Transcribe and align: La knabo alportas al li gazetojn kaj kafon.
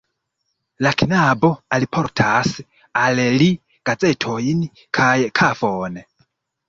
La 0.85 0.93
knabo 1.01 1.51
alportas 1.77 2.55
al 3.03 3.21
li 3.43 3.51
gazetojn 3.91 4.65
kaj 5.01 5.15
kafon. 5.43 6.01